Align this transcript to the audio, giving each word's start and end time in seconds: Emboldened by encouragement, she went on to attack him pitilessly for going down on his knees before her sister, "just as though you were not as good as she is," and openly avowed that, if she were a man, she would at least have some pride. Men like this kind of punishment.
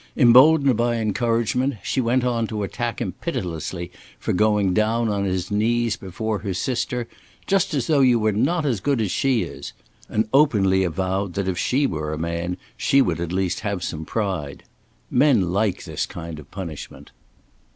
Emboldened 0.17 0.75
by 0.75 0.95
encouragement, 0.95 1.75
she 1.83 2.01
went 2.01 2.23
on 2.23 2.47
to 2.47 2.63
attack 2.63 2.99
him 2.99 3.11
pitilessly 3.21 3.91
for 4.17 4.33
going 4.33 4.73
down 4.73 5.09
on 5.09 5.25
his 5.25 5.51
knees 5.51 5.95
before 5.95 6.39
her 6.39 6.55
sister, 6.55 7.07
"just 7.45 7.75
as 7.75 7.85
though 7.85 7.99
you 7.99 8.17
were 8.17 8.31
not 8.31 8.65
as 8.65 8.79
good 8.79 8.99
as 8.99 9.11
she 9.11 9.43
is," 9.43 9.73
and 10.09 10.27
openly 10.33 10.83
avowed 10.83 11.35
that, 11.35 11.47
if 11.47 11.55
she 11.59 11.85
were 11.85 12.13
a 12.13 12.17
man, 12.17 12.57
she 12.75 12.99
would 12.99 13.21
at 13.21 13.31
least 13.31 13.59
have 13.59 13.83
some 13.83 14.03
pride. 14.03 14.63
Men 15.11 15.51
like 15.51 15.83
this 15.83 16.07
kind 16.07 16.39
of 16.39 16.49
punishment. 16.49 17.11